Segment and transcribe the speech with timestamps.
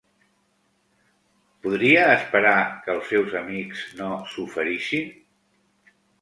[1.65, 2.53] Podria esperar
[2.87, 5.15] que els seus amics no s'oferissin?